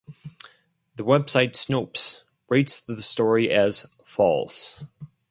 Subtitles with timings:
[0.95, 4.83] The website Snopes rates the story as false.